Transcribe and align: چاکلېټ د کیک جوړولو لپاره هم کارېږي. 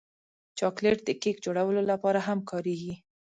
چاکلېټ 0.59 0.99
د 1.05 1.09
کیک 1.21 1.37
جوړولو 1.45 1.81
لپاره 1.91 2.19
هم 2.27 2.39
کارېږي. 2.49 2.93